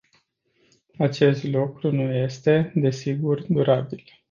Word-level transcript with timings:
Acest 0.97 1.43
lucru 1.43 1.91
nu 1.91 2.13
este, 2.15 2.71
desigur, 2.75 3.43
durabil. 3.49 4.03